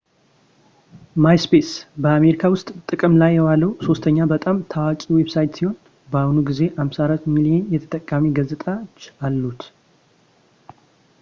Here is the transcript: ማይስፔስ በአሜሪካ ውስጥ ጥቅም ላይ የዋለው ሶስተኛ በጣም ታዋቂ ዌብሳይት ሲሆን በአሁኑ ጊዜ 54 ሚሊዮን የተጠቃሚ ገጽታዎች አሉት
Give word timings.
ማይስፔስ 1.23 1.67
በአሜሪካ 2.03 2.41
ውስጥ 2.53 2.67
ጥቅም 2.89 3.13
ላይ 3.21 3.31
የዋለው 3.35 3.71
ሶስተኛ 3.87 4.17
በጣም 4.33 4.63
ታዋቂ 4.73 4.99
ዌብሳይት 5.17 5.53
ሲሆን 5.59 5.77
በአሁኑ 6.13 6.37
ጊዜ 6.49 6.59
54 6.85 7.31
ሚሊዮን 7.35 7.67
የተጠቃሚ 7.75 8.25
ገጽታዎች 8.39 8.99
አሉት 9.29 9.61